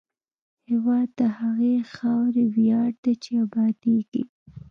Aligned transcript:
هېواد 0.69 1.09
د 1.19 1.21
هغې 1.39 1.75
خاورې 1.93 2.43
ویاړ 2.55 2.89
دی 3.03 3.13
چې 3.23 3.31
ابادېږي. 3.45 4.23